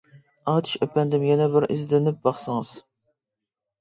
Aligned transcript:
ئاتۇش 0.53 0.77
ئەپەندىم 0.85 1.27
يەنە 1.29 1.47
بىر 1.57 1.67
ئىزدىنىپ 1.75 2.19
باقسىڭىز. 2.27 2.73